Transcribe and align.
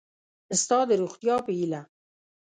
ستا 0.61 0.79
د 0.89 0.91
روغتیا 1.01 1.35
په 1.45 1.51
هیله 1.57 1.81